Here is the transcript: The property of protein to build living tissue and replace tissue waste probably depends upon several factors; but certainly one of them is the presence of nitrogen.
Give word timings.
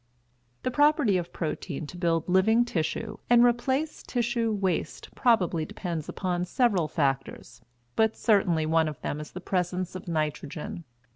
The 0.63 0.71
property 0.71 1.15
of 1.17 1.31
protein 1.31 1.85
to 1.85 1.95
build 1.95 2.27
living 2.27 2.65
tissue 2.65 3.17
and 3.29 3.43
replace 3.43 4.01
tissue 4.01 4.51
waste 4.51 5.13
probably 5.13 5.63
depends 5.63 6.09
upon 6.09 6.45
several 6.45 6.87
factors; 6.87 7.61
but 7.95 8.17
certainly 8.17 8.65
one 8.65 8.87
of 8.87 8.99
them 9.01 9.19
is 9.19 9.29
the 9.29 9.39
presence 9.41 9.93
of 9.93 10.07
nitrogen. 10.07 10.85